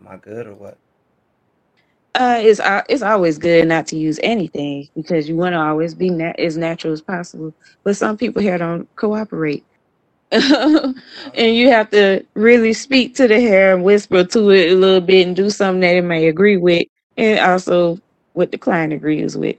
[0.00, 0.78] am I good or what?
[2.14, 6.10] Uh, it's it's always good not to use anything because you want to always be
[6.10, 7.54] nat- as natural as possible.
[7.84, 9.66] But some people here don't cooperate,
[10.32, 15.00] and you have to really speak to the hair and whisper to it a little
[15.00, 16.86] bit and do something that it may agree with,
[17.16, 17.98] and also
[18.34, 19.56] what the client agrees with.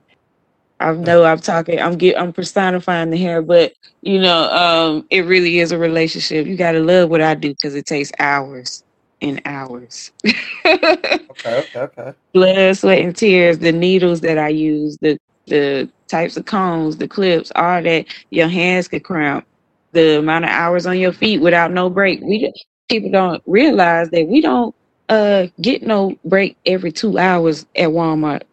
[0.80, 5.22] I know I'm talking, I'm get, I'm personifying the hair, but you know, um, it
[5.26, 6.48] really is a relationship.
[6.48, 8.84] You gotta love what I do because it takes hours
[9.22, 10.12] and hours.
[11.32, 12.14] Okay, okay, okay.
[12.34, 17.08] blood, sweat, and tears, the needles that I use, the the types of combs, the
[17.10, 18.08] clips, all that.
[18.32, 19.46] Your hands could cramp.
[19.92, 22.22] The amount of hours on your feet without no break.
[22.22, 22.52] We
[22.90, 24.76] people don't realize that we don't
[25.10, 28.44] uh get no break every two hours at Walmart.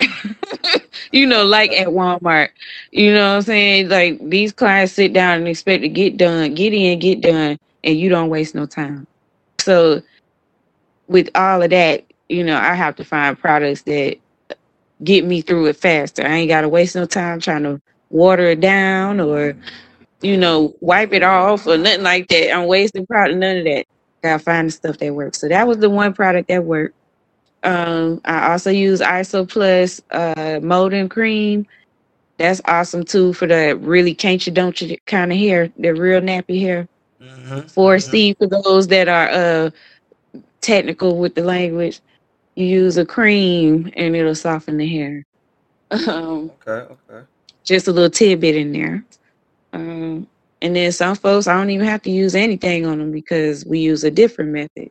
[1.12, 2.50] you know, like at Walmart.
[2.92, 3.88] You know what I'm saying?
[3.88, 7.98] Like these clients sit down and expect to get done, get in, get done, and
[7.98, 9.06] you don't waste no time.
[9.60, 10.02] So
[11.08, 14.16] with all of that, you know, I have to find products that
[15.04, 16.22] get me through it faster.
[16.24, 19.56] I ain't gotta waste no time trying to water it down or
[20.22, 22.52] you know, wipe it off or nothing like that.
[22.54, 23.86] I'm wasting product, none of that.
[24.22, 25.40] Gotta find the stuff that works.
[25.40, 26.94] So that was the one product that worked.
[27.62, 31.66] Um, I also use Isoplus uh, molding cream.
[32.38, 36.20] That's awesome too for the really can't you don't you kind of hair, the real
[36.20, 36.88] nappy hair.
[37.20, 37.66] Mm-hmm.
[37.66, 39.70] 4C for those that are uh
[40.60, 42.00] technical with the language.
[42.56, 45.24] You use a cream and it'll soften the hair.
[46.08, 47.24] Um, Okay, okay.
[47.64, 49.04] just a little tidbit in there.
[49.76, 50.26] Um,
[50.62, 53.80] and then some folks, I don't even have to use anything on them because we
[53.80, 54.90] use a different method.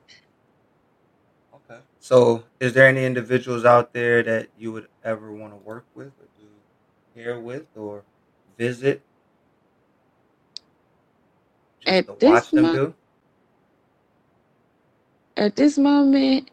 [1.56, 1.80] Okay.
[2.00, 6.08] So, is there any individuals out there that you would ever want to work with,
[6.08, 8.04] or do hair with, or
[8.58, 9.02] visit?
[11.88, 12.94] At this watch them mo-
[15.38, 16.52] At this moment,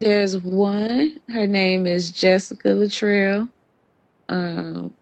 [0.00, 1.20] there's one.
[1.28, 3.48] Her name is Jessica Latrell.
[4.28, 4.94] Um,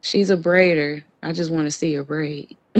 [0.00, 1.04] she's a braider.
[1.22, 2.56] I just want to see her braid.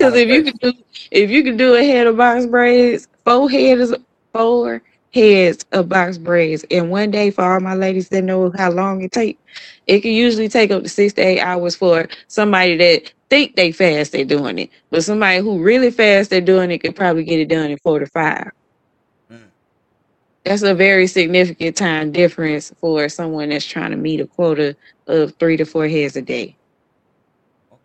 [0.00, 0.72] Because if you can do
[1.10, 3.94] if you can do a head of box braids, four heads
[4.32, 4.82] four
[5.12, 9.02] heads of box braids in one day for all my ladies that know how long
[9.02, 9.38] it take,
[9.86, 13.72] it can usually take up to six to eight hours for somebody that think they
[13.72, 14.70] fast they're doing it.
[14.90, 17.98] But somebody who really fast they're doing it could probably get it done in four
[17.98, 18.50] to five.
[19.30, 19.50] Mm.
[20.44, 25.34] That's a very significant time difference for someone that's trying to meet a quota of
[25.38, 26.56] three to four heads a day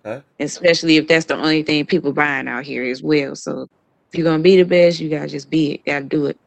[0.06, 0.24] Okay.
[0.40, 3.36] especially if that's the only thing people buying out here as well.
[3.36, 3.68] So
[4.12, 5.86] if you're gonna be the best, you gotta just be it.
[5.86, 6.38] Gotta do it.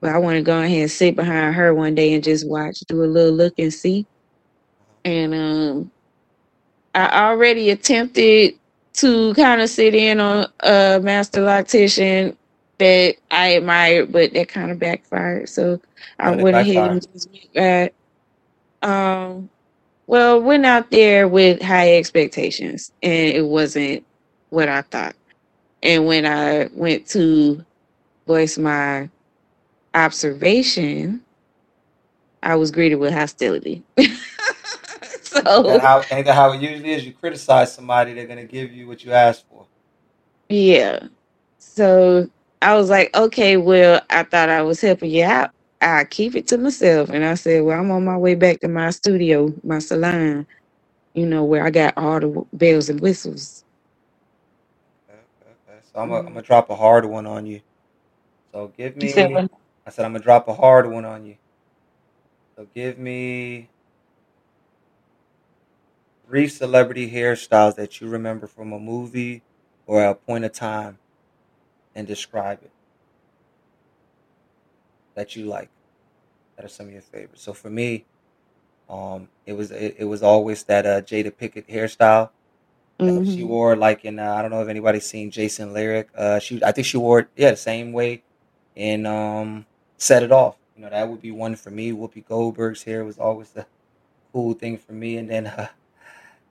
[0.00, 2.80] But I want to go ahead and sit behind her one day and just watch,
[2.88, 4.06] do a little look and see.
[5.04, 5.92] And um,
[6.94, 8.54] I already attempted
[8.94, 12.36] to kind of sit in on a master loctician
[12.78, 15.48] that I admired, but that kind of backfired.
[15.48, 15.80] So
[16.18, 17.94] I went ahead and just went back.
[18.82, 19.50] Um,
[20.06, 24.04] well, went out there with high expectations, and it wasn't
[24.50, 25.16] what I thought.
[25.82, 27.64] And when I went to
[28.26, 29.10] voice my
[29.94, 31.22] observation,
[32.42, 33.84] I was greeted with hostility.
[35.22, 37.06] So how ain't that how it usually is?
[37.06, 39.66] You criticize somebody, they're gonna give you what you asked for.
[40.48, 41.08] yeah,
[41.58, 42.28] so
[42.62, 45.50] I was like, okay, well, I thought I was helping you out.
[45.86, 48.68] I keep it to myself, and I said, well, I'm on my way back to
[48.68, 50.46] my studio, my salon.
[51.14, 53.64] You know where I got all the bells and whistles.
[55.08, 55.80] Okay, okay, okay.
[55.92, 57.62] So I'm gonna I'm gonna drop a hard one on you.
[58.54, 59.32] So give You said me.
[59.32, 59.50] what?
[59.86, 61.36] I said I'm gonna drop a hard one on you.
[62.56, 63.70] So give me
[66.26, 69.44] three celebrity hairstyles that you remember from a movie
[69.86, 70.98] or a point of time,
[71.94, 72.72] and describe it
[75.16, 75.70] that you like.
[76.56, 77.42] That are some of your favorites.
[77.42, 78.06] So for me,
[78.88, 82.30] um, it was it, it was always that uh, Jada Pinkett hairstyle.
[83.04, 86.08] that she wore like in uh, I don't know if anybody's seen Jason Lyric.
[86.16, 88.22] Uh, she I think she wore it yeah the same way
[88.76, 89.66] in um
[89.98, 90.56] Set It Off.
[90.76, 91.92] You know that would be one for me.
[91.92, 93.66] Whoopi Goldberg's hair was always the
[94.32, 95.16] cool thing for me.
[95.18, 95.68] And then uh,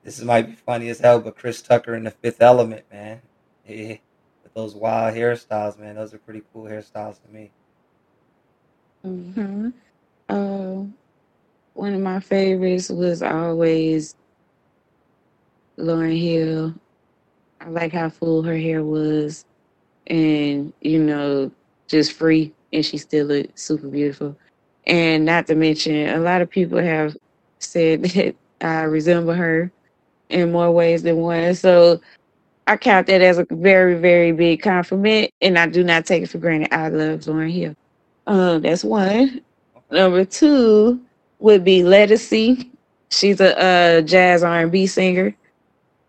[0.04, 3.22] this might be funny as hell, but Chris Tucker in The Fifth Element, man,
[3.68, 3.98] yeah,
[4.44, 7.52] with those wild hairstyles, man, those are pretty cool hairstyles to me.
[9.06, 9.74] Mhm.
[10.30, 10.96] Um,
[11.74, 14.16] one of my favorites was always
[15.80, 16.76] Lauryn Hill.
[17.62, 19.46] I like how full her hair was,
[20.08, 21.52] and you know,
[21.90, 24.38] just free, and she still looked super beautiful.
[24.88, 27.16] And not to mention, a lot of people have
[27.60, 29.72] said that I resemble her
[30.30, 31.56] in more ways than one.
[31.56, 32.02] So
[32.68, 36.30] I count that as a very, very big compliment, and I do not take it
[36.30, 36.74] for granted.
[36.74, 37.76] I love Lauryn Hill.
[38.28, 39.42] Um, that's one.
[39.91, 41.02] Number two
[41.39, 42.71] would be Ledisi.
[43.12, 45.36] She's a, uh jazz R and B singer.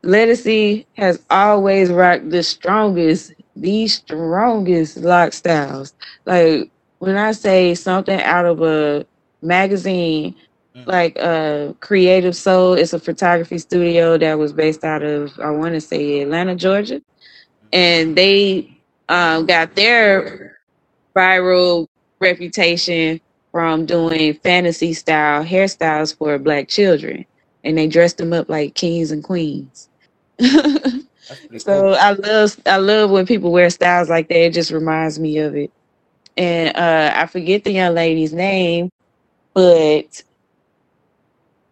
[0.05, 5.95] Ledisi has always rocked the strongest, the strongest lock styles.
[6.27, 9.07] Like when I say something out of a
[9.43, 10.35] magazine,
[10.74, 10.87] Mm.
[10.87, 15.74] like uh Creative Soul, it's a photography studio that was based out of I want
[15.74, 17.03] to say Atlanta, Georgia,
[17.72, 20.59] and they um, got their
[21.16, 21.87] viral
[22.20, 23.20] reputation
[23.57, 27.25] from doing fantasy style hairstyles for black children,
[27.65, 29.89] and they dressed them up like kings and queens.
[31.57, 31.95] So.
[31.95, 34.39] I love I love when people wear styles like that.
[34.39, 35.73] It just reminds me of it.
[36.37, 38.91] And uh, I forget the young lady's name,
[39.55, 40.23] but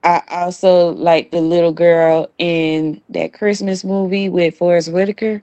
[0.03, 5.43] I also like the little girl in that Christmas movie with Forest Whitaker.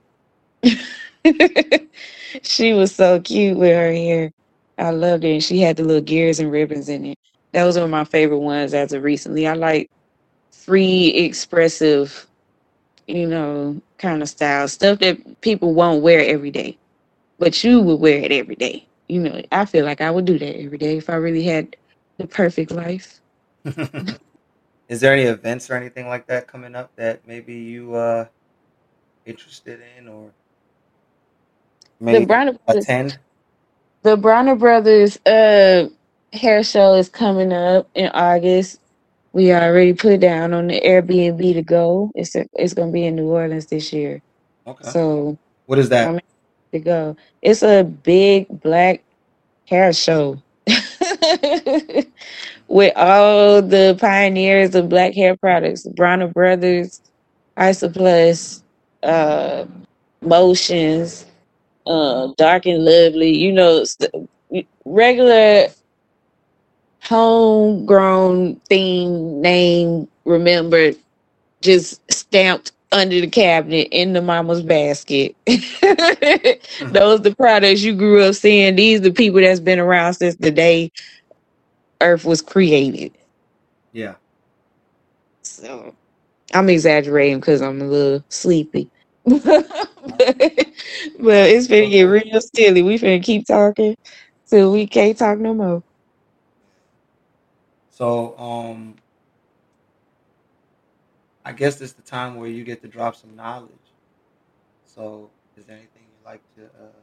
[2.42, 4.32] she was so cute with her hair.
[4.82, 5.32] I loved it.
[5.34, 7.18] And she had the little gears and ribbons in it.
[7.52, 9.48] That was one of my favorite ones as of recently.
[9.48, 9.90] I like
[10.52, 12.26] free, expressive,
[13.08, 16.78] you know, kind of style stuff that people won't wear every day,
[17.38, 18.86] but you would wear it every day.
[19.08, 21.76] You know, I feel like I would do that every day if I really had
[22.18, 23.20] the perfect life.
[24.88, 28.26] Is there any events or anything like that coming up that maybe you uh
[29.26, 30.32] interested in or
[32.10, 33.18] The may Bronner Brothers, attend?
[34.02, 35.88] The Bronner Brothers uh
[36.32, 38.80] hair show is coming up in August.
[39.32, 42.12] We already put down on the Airbnb to go.
[42.14, 44.22] It's a, it's gonna be in New Orleans this year.
[44.66, 44.90] Okay.
[44.90, 46.08] So What is that?
[46.08, 47.16] I'm excited to go.
[47.42, 49.02] It's a big black
[49.66, 50.42] hair show
[52.68, 57.00] with all the pioneers of black hair products, Bronner Brothers,
[57.56, 58.62] Isoplus,
[59.02, 59.66] uh,
[60.22, 61.26] Motions,
[61.86, 63.36] uh, Dark and Lovely.
[63.36, 63.84] You know,
[64.84, 65.68] regular
[67.02, 70.96] homegrown theme name remembered,
[71.62, 75.36] just stamped under the cabinet in the mama's basket.
[75.46, 78.76] Those the products you grew up seeing.
[78.76, 80.92] These the people that's been around since the day
[82.02, 83.16] Earth was created.
[83.92, 84.16] Yeah.
[85.42, 85.94] So
[86.54, 88.90] I'm exaggerating because I'm a little sleepy.
[89.26, 89.66] but
[91.20, 92.82] it's finna get real silly.
[92.82, 93.96] We finna keep talking
[94.48, 95.82] till we can't talk no more.
[97.90, 98.96] So um
[101.44, 103.94] I guess it's the time where you get to drop some knowledge.
[104.84, 107.02] So is there anything you'd like to uh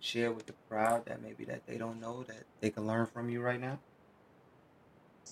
[0.00, 3.28] share with the crowd that maybe that they don't know that they can learn from
[3.30, 3.80] you right now?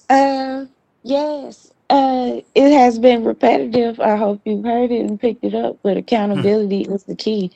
[0.08, 0.66] Uh,
[1.02, 1.72] yes.
[1.91, 4.01] Uh, it has been repetitive.
[4.01, 5.78] I hope you've heard it and picked it up.
[5.82, 7.53] But accountability is the key.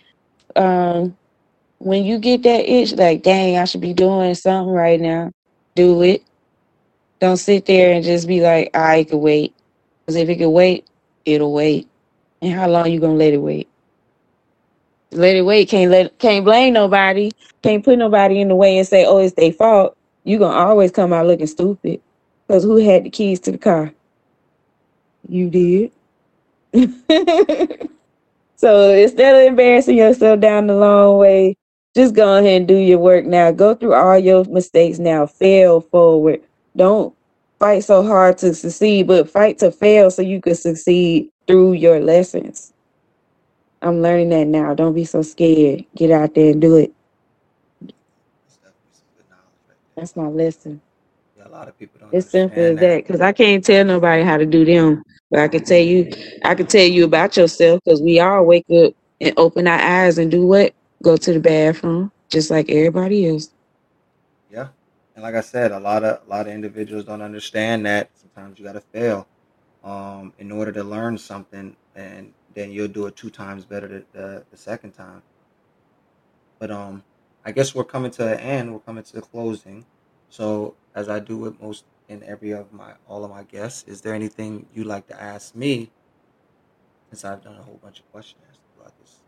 [0.56, 1.16] Um,
[1.78, 5.32] when you get that itch, like, dang, I should be doing something right now.
[5.76, 6.24] Do it.
[7.20, 9.54] Don't sit there and just be like, I could wait.
[10.06, 10.86] Because if it could wait,
[11.24, 11.88] it'll wait.
[12.42, 13.68] And how long you gonna let it wait?
[15.12, 15.68] Let it wait.
[15.68, 17.32] Can't let can't blame nobody.
[17.62, 19.96] Can't put nobody in the way and say, oh, it's their fault.
[20.24, 22.02] You gonna always come out looking stupid.
[22.48, 23.92] Because who had the keys to the car?
[25.28, 25.92] You did.
[28.56, 31.56] so instead of embarrassing yourself down the long way,
[31.96, 33.52] just go ahead and do your work now.
[33.52, 35.26] Go through all your mistakes now.
[35.26, 36.42] Fail forward.
[36.76, 37.14] Don't
[37.58, 42.00] fight so hard to succeed, but fight to fail so you can succeed through your
[42.00, 42.72] lessons.
[43.82, 44.74] I'm learning that now.
[44.74, 45.84] Don't be so scared.
[45.96, 46.92] Get out there and do it.
[48.46, 50.02] That's definitely some good knowledge right there.
[50.02, 50.82] That's my lesson.
[51.50, 54.38] A lot of people don't It's simple as that because I can't tell nobody how
[54.38, 56.10] to do them, but I can tell you,
[56.44, 60.18] I can tell you about yourself because we all wake up and open our eyes
[60.18, 60.72] and do what?
[61.02, 63.50] Go to the bathroom, just like everybody else.
[64.50, 64.68] Yeah.
[65.14, 68.58] And like I said, a lot of a lot of individuals don't understand that sometimes
[68.58, 69.28] you gotta fail
[69.84, 74.04] um in order to learn something and then you'll do it two times better the,
[74.12, 75.22] the, the second time.
[76.60, 77.04] But um
[77.44, 79.86] I guess we're coming to an end, we're coming to the closing.
[80.30, 84.00] So as I do with most and every of my all of my guests, is
[84.00, 85.90] there anything you'd like to ask me
[87.10, 88.42] since I've done a whole bunch of questions
[88.74, 89.18] throughout this?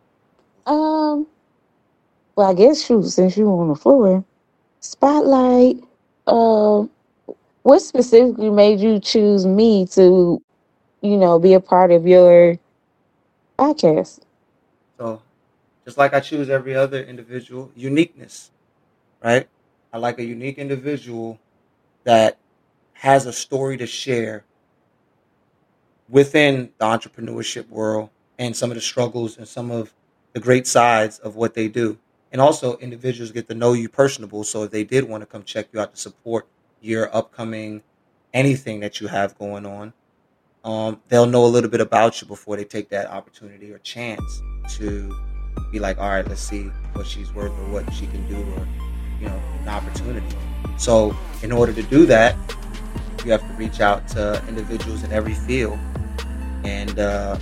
[0.67, 1.27] Um,
[2.37, 4.25] well, I guess shoot, since you on the floor,
[4.81, 5.79] spotlight.
[6.27, 6.91] Um,
[7.63, 10.43] what specifically made you choose me to,
[11.03, 12.59] you know, be a part of your
[13.59, 14.21] podcast?
[14.99, 15.23] So
[15.85, 18.51] just like I choose every other individual, uniqueness,
[19.23, 19.49] right?
[19.93, 21.39] I like a unique individual
[22.05, 22.39] that
[22.95, 24.45] has a story to share
[26.09, 29.93] within the entrepreneurship world and some of the struggles and some of
[30.33, 31.99] the great sides of what they do.
[32.33, 34.45] And also individuals get to know you personable.
[34.45, 36.47] So if they did want to come check you out to support
[36.81, 37.83] your upcoming
[38.33, 39.93] anything that you have going on,
[40.65, 44.41] um, they'll know a little bit about you before they take that opportunity or chance
[44.71, 45.13] to
[45.71, 46.65] be like, all right, let's see
[46.95, 48.67] what she's worth or what she can do or,
[49.23, 50.27] you know, an opportunity.
[50.77, 52.37] So in order to do that,
[53.25, 55.79] you have to reach out to individuals in every field
[56.65, 57.39] and uh,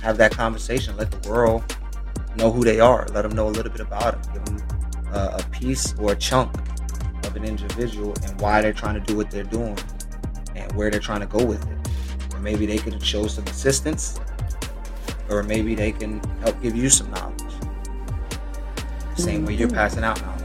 [0.00, 0.96] have that conversation.
[0.96, 1.62] Let the world
[2.36, 3.06] know who they are.
[3.12, 4.32] Let them know a little bit about them.
[4.32, 4.62] Give them
[5.12, 6.54] uh, a piece or a chunk
[7.26, 9.76] of an individual and why they're trying to do what they're doing
[10.56, 12.34] and where they're trying to go with it.
[12.34, 14.18] And maybe they could show some assistance,
[15.28, 17.42] or maybe they can help give you some knowledge.
[19.16, 20.43] Same way you're passing out knowledge.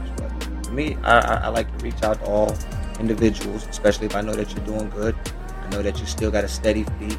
[0.70, 2.56] Me, I, I, I like to reach out to all
[3.00, 5.16] individuals, especially if I know that you're doing good.
[5.62, 7.18] I know that you still got a steady feet.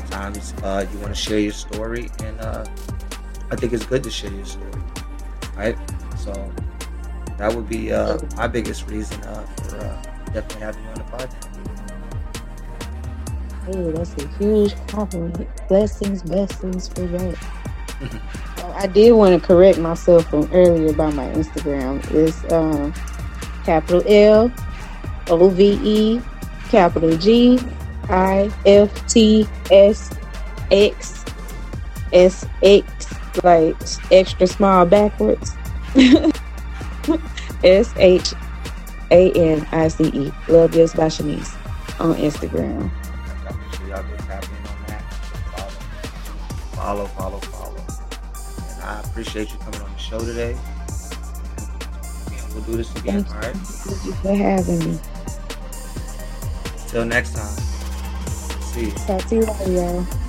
[0.00, 2.64] Sometimes uh, you want to share your story, and uh,
[3.50, 4.70] I think it's good to share your story,
[5.56, 5.76] right?
[6.16, 6.32] So
[7.38, 11.04] that would be uh, my biggest reason uh, for uh, definitely having you on the
[11.04, 11.48] podcast.
[13.68, 15.48] Oh, that's a huge compliment.
[15.68, 17.38] Blessings, blessings for that.
[18.74, 22.02] I did want to correct myself from earlier about my Instagram.
[22.10, 22.92] It's um,
[23.64, 24.52] capital L
[25.28, 26.20] O V E
[26.68, 27.58] capital G
[28.08, 30.10] I F T S
[30.70, 31.24] X
[32.12, 33.76] S X like
[34.10, 35.52] extra small backwards.
[37.64, 38.34] S H
[39.10, 40.32] A N I C E.
[40.48, 41.54] Love Yes by Shanice
[42.00, 42.90] on Instagram.
[46.74, 47.51] Follow, follow, follow,
[49.12, 50.56] appreciate you coming on the show today.
[52.30, 53.56] And we'll do this again, Thank all right?
[53.56, 54.98] Thank you for having me.
[56.88, 57.58] Till next time.
[58.72, 58.92] See you.
[58.92, 60.21] Talk to you later.